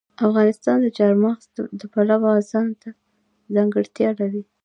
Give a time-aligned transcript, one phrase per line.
[0.27, 1.45] افغانستان د چار مغز
[1.79, 2.89] د پلوه ځانته
[3.55, 4.43] ځانګړتیا لري.